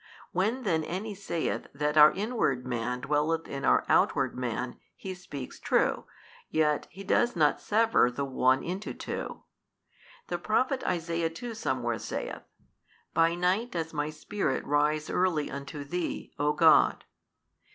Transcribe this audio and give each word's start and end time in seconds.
When 0.31 0.63
then 0.63 0.83
any 0.83 1.13
saith 1.13 1.67
that 1.75 1.95
our 1.95 2.11
inward 2.11 2.65
man 2.65 3.01
dwelleth 3.01 3.47
in 3.47 3.63
our 3.63 3.85
outward 3.87 4.35
man, 4.35 4.79
he 4.95 5.13
speaks 5.13 5.59
true, 5.59 6.05
yet 6.49 6.87
he 6.89 7.03
does 7.03 7.35
not 7.35 7.61
sever 7.61 8.09
the 8.09 8.25
one 8.25 8.63
into 8.63 8.95
two. 8.95 9.43
The 10.25 10.39
Prophet 10.39 10.83
Isaiah 10.87 11.29
too 11.29 11.53
somewhere 11.53 11.99
saith, 11.99 12.41
By 13.13 13.35
night 13.35 13.71
does 13.73 13.93
my 13.93 14.09
spirit 14.09 14.65
rise 14.65 15.07
early 15.07 15.51
unto 15.51 15.83
Thee, 15.83 16.33
O 16.39 16.51
God. 16.53 17.05